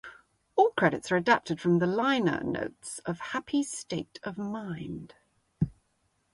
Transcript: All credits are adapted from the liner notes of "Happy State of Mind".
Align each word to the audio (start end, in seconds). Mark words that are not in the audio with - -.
All 0.55 0.71
credits 0.71 1.11
are 1.11 1.15
adapted 1.15 1.61
from 1.61 1.77
the 1.77 1.85
liner 1.85 2.41
notes 2.43 2.97
of 3.05 3.19
"Happy 3.19 3.61
State 3.61 4.19
of 4.23 4.35
Mind". 4.35 5.13